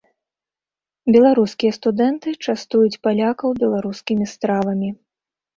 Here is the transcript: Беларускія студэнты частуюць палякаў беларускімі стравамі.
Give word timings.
Беларускія 1.15 1.71
студэнты 1.79 2.33
частуюць 2.47 2.99
палякаў 3.09 3.49
беларускімі 3.63 4.25
стравамі. 4.33 4.89